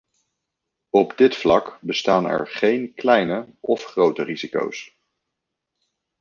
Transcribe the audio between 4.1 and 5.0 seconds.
risico's.